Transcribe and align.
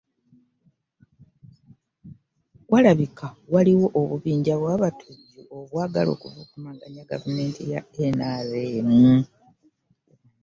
Walabika 2.71 3.27
waliwo 3.53 3.87
obubinja 3.99 4.53
bw'abatujju 4.61 5.41
obwagala 5.57 6.09
okuvumaganya 6.15 7.07
gavumenti 7.11 7.61
ya 7.73 7.81
NRM. 8.15 8.89